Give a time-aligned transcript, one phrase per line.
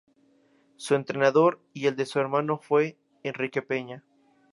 [0.77, 4.03] Su entrenador y el de su hermano fue Enrique Peña.